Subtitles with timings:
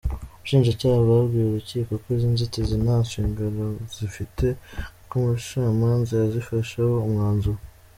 [0.35, 3.65] Ubushinjacyaha bwabwiye urukiko ko izi nzitizi nta shingiro
[3.95, 4.45] zifite
[4.99, 7.59] kuko umucamanza yazifasheho umwanzuro.